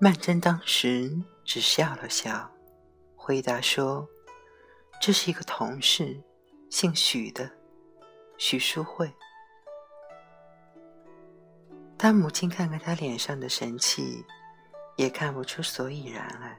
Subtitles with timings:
[0.00, 1.10] 曼桢当时
[1.44, 2.48] 只笑了笑，
[3.16, 4.08] 回答说
[5.02, 6.22] ：“这是一个同事，
[6.70, 7.50] 姓许的，
[8.38, 9.12] 许淑慧。”
[11.98, 14.24] 他母亲看看他脸上的神气，
[14.96, 16.56] 也看不出所以然来，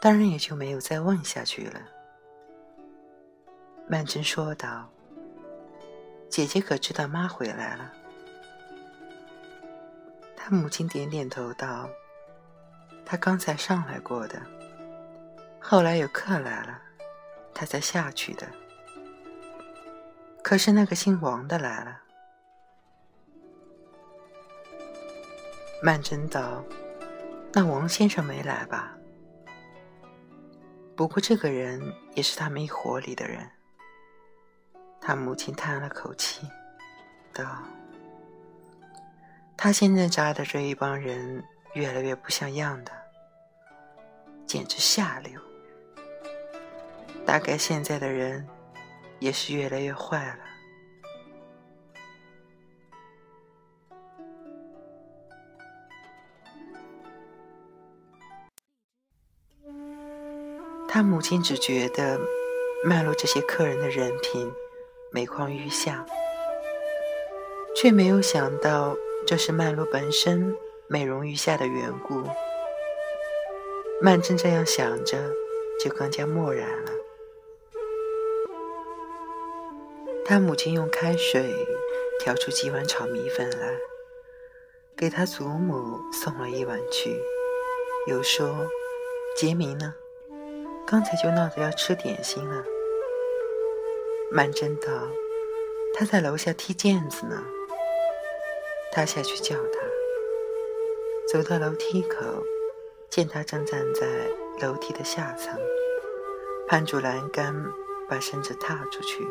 [0.00, 1.80] 当然也就没有再问下去了。
[3.88, 4.88] 曼桢说道
[6.30, 7.92] ：“姐姐可知道妈回来了？”
[10.36, 11.90] 他母亲点点头道
[13.04, 14.40] ：“他刚才上来过的，
[15.60, 16.80] 后来有客来了，
[17.52, 18.46] 他才下去的。
[20.44, 22.02] 可是那个姓王的来了。”
[25.84, 26.64] 曼桢道
[27.52, 28.96] ：“那王先生没来吧？
[30.96, 31.78] 不过这个人
[32.14, 33.46] 也是他们一伙里的人。”
[34.98, 36.48] 他母亲叹了口气，
[37.34, 37.44] 道。
[39.58, 42.90] 他现在扎的这一帮人越来越不像样的，
[44.46, 45.38] 简直下流。
[47.26, 48.48] 大概现在的人
[49.18, 50.38] 也是越来越坏了。
[60.94, 62.20] 他母亲只觉得
[62.84, 64.48] 曼璐这些客人的人品
[65.10, 66.06] 每况愈下，
[67.74, 68.96] 却没有想到。
[69.26, 70.54] 这是曼璐本身
[70.86, 72.22] 美容于下的缘故。
[74.00, 75.18] 曼桢这样想着，
[75.80, 76.92] 就更加漠然了。
[80.24, 81.52] 他母亲用开水
[82.20, 83.74] 调出几碗炒米粉来，
[84.96, 87.20] 给他祖母送了一碗去，
[88.06, 88.68] 又说
[89.36, 89.92] ：“杰明呢？
[90.94, 92.64] 刚才就闹着要吃点心了。”
[94.30, 94.92] 曼桢道
[95.92, 97.42] ：“他在楼下踢毽子呢。”
[98.94, 99.80] 他下去叫他，
[101.32, 102.24] 走到楼梯口，
[103.10, 104.06] 见他正站在
[104.64, 105.58] 楼梯的下层，
[106.68, 107.52] 攀住栏杆，
[108.08, 109.26] 把身子踏出去，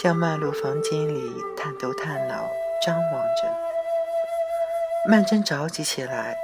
[0.00, 2.48] 向曼璐房间里探头探脑
[2.86, 3.58] 张望着。
[5.08, 6.38] 曼桢着急起来，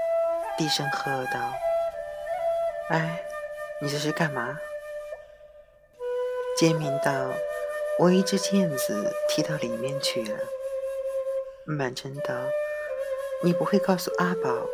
[0.59, 1.53] 低声喝道
[2.91, 3.25] ：“哎，
[3.81, 4.59] 你这是干嘛？”
[6.57, 7.13] 杰明道
[7.99, 10.39] ：“我一只毽子踢到里面去了。”
[11.67, 12.35] 满城道
[13.43, 14.67] ：“你不会告诉阿宝，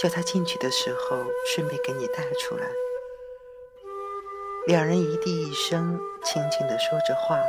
[0.00, 2.66] 叫他进去的时候顺便给你带出来。”
[4.66, 7.40] 两人一地一声，轻轻地说着话。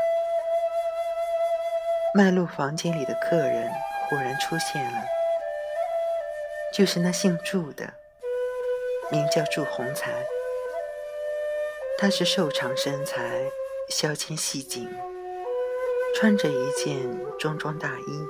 [2.13, 3.69] 曼璐房间里的客人
[4.07, 5.03] 忽然出现了，
[6.73, 7.93] 就是那姓祝的，
[9.11, 10.11] 名叫祝鸿才。
[12.01, 13.51] 她是瘦长身材，
[13.89, 14.89] 削肩细颈，
[16.15, 16.95] 穿着一件
[17.37, 18.25] 中装大衣。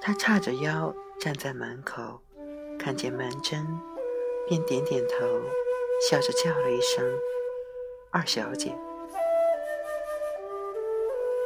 [0.00, 2.20] 她叉着腰站在门口，
[2.76, 3.64] 看见曼桢，
[4.48, 5.16] 便点点头，
[6.10, 7.08] 笑着叫了一声
[8.10, 8.76] “二小姐”。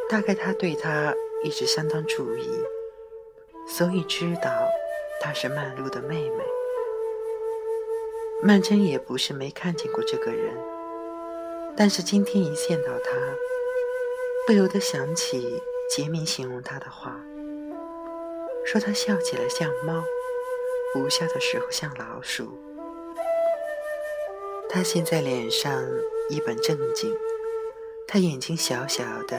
[0.08, 2.48] 大概他对她一直相当注意，
[3.68, 4.66] 所以知道
[5.20, 6.42] 她是曼璐的妹妹。
[8.44, 10.52] 曼桢也不是没看见过这个人，
[11.76, 13.12] 但是今天一见到他，
[14.44, 17.24] 不由得想起杰明形容他的话。
[18.64, 20.02] 说他笑起来像猫，
[20.92, 22.58] 不笑的时候像老鼠。
[24.68, 25.80] 他现在脸上
[26.28, 27.16] 一本正经，
[28.08, 29.38] 他眼睛小小的，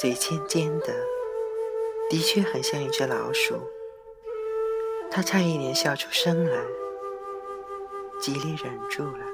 [0.00, 0.94] 嘴尖尖的，
[2.08, 3.56] 的确很像一只老鼠。
[5.10, 6.62] 他差一点笑出声来，
[8.20, 9.24] 极力忍住了，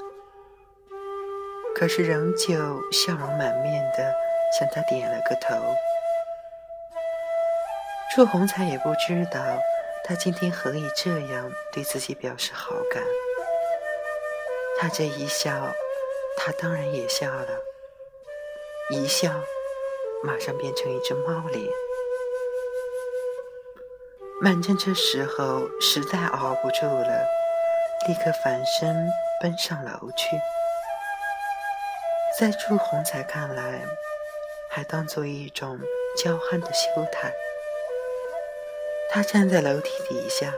[1.74, 2.54] 可是仍旧
[2.92, 4.14] 笑容满面的
[4.58, 5.56] 向他点了个头。
[8.14, 9.40] 祝鸿才也不知道，
[10.04, 13.02] 他今天何以这样对自己表示好感。
[14.78, 15.50] 他这一笑，
[16.36, 17.48] 他当然也笑了。
[18.90, 19.32] 一笑，
[20.22, 21.66] 马上变成一只猫脸。
[24.42, 27.26] 曼桢这时候实在熬不住了，
[28.06, 29.08] 立刻反身
[29.40, 30.36] 奔上楼去。
[32.38, 33.84] 在祝鸿才看来，
[34.70, 35.78] 还当做一种
[36.16, 37.32] 娇憨的羞态。
[39.10, 40.52] 他站在楼梯底下，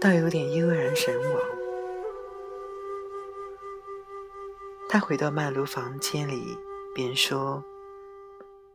[0.00, 1.42] 倒有点悠然神往。
[4.88, 6.56] 他回到曼璐房间里，
[6.94, 7.64] 便说：“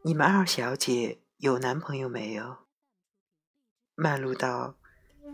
[0.03, 2.57] 你们二小姐有男朋友没有？
[3.95, 4.75] 曼璐道：“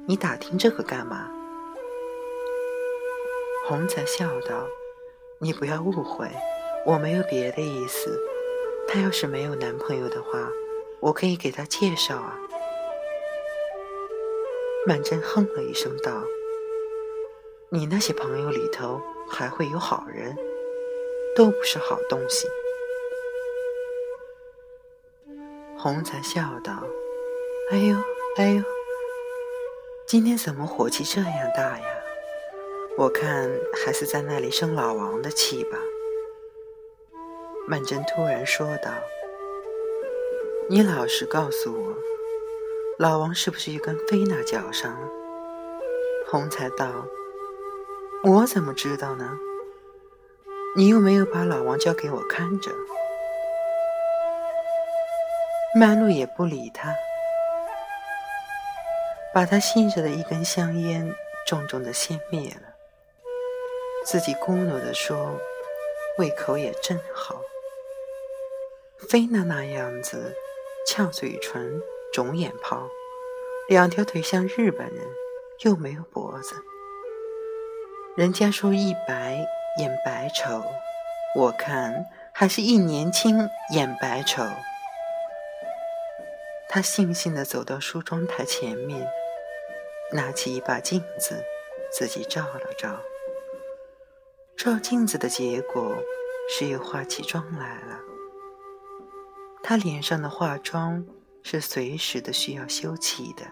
[0.07, 1.31] 你打听这个干嘛？”
[3.67, 4.67] 红才笑道
[5.41, 6.29] ：“你不要误会，
[6.85, 8.19] 我没有别的意思。
[8.87, 10.47] 她要是没有男朋友的话，
[10.99, 12.39] 我可以给她介绍啊。”
[14.85, 16.23] 曼桢哼了一声道
[17.69, 20.37] ：“你那些朋友里头还会有好人，
[21.35, 22.47] 都不是好东西。”
[25.75, 26.83] 红才笑道
[27.71, 27.95] ：“哎呦，
[28.37, 28.61] 哎呦，
[30.07, 31.85] 今天怎么火气这样大呀？
[32.95, 33.49] 我看
[33.83, 35.79] 还是在那里生老王的气吧。”
[37.67, 38.91] 曼桢突然说道
[40.69, 41.95] ：“你老实告诉我。”
[42.99, 45.09] 老王是不是又跟菲娜搅上了？
[46.29, 47.07] 红才道
[48.23, 49.39] ：“我怎么知道呢？
[50.75, 52.69] 你又没有把老王交给我看着。”
[55.77, 56.95] 曼璐也不理他，
[59.35, 61.13] 把他吸着的一根香烟
[61.45, 62.73] 重重的熄灭了，
[64.05, 65.37] 自己咕哝的说
[66.17, 67.41] ：“胃口也真好。”
[69.09, 70.33] 菲娜那样子，
[70.87, 71.81] 翘嘴唇。
[72.13, 72.87] 肿眼泡，
[73.67, 75.05] 两条腿像日本人，
[75.65, 76.55] 又没有脖子。
[78.15, 79.45] 人家说一白
[79.79, 80.63] 眼白丑，
[81.35, 84.45] 我看还是一年轻眼白丑。
[86.69, 89.05] 他悻悻地走到梳妆台前面，
[90.11, 91.43] 拿起一把镜子，
[91.91, 93.01] 自己照了照。
[94.55, 95.95] 照镜子的结果
[96.49, 97.99] 是又化起妆来了。
[99.63, 101.05] 他脸上的化妆。
[101.47, 103.45] 是随时的需要修起的。